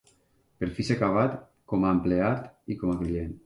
Per 0.61 0.69
fi 0.77 0.85
s'ha 0.87 0.95
acabat, 0.95 1.37
com 1.73 1.87
a 1.91 1.95
empleat 1.99 2.75
i 2.77 2.83
com 2.85 2.97
a 2.99 3.01
client! 3.07 3.33